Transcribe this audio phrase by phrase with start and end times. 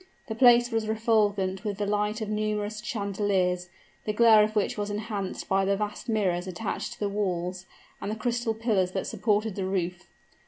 [0.25, 3.69] The place was refulgent with the light of numerous chandeliers,
[4.05, 7.67] the glare of which was enhanced by the vast mirrors attached to the walls,
[8.01, 10.07] and the crystal pillars that supported the roof.